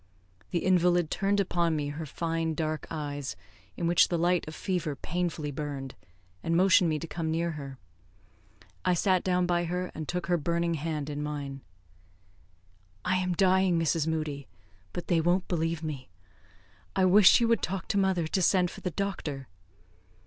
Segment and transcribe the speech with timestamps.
[0.49, 3.35] The invalid turned upon me her fine dark eyes,
[3.77, 5.93] in which the light of fever painfully burned,
[6.41, 7.77] and motioned me to come near her.
[8.83, 11.61] I sat down by her, and took her burning hand in mine.
[13.05, 14.07] "I am dying, Mrs.
[14.07, 14.47] Moodie,
[14.91, 16.09] but they won't believe me.
[16.95, 19.47] I wish you would talk to mother to send for the doctor."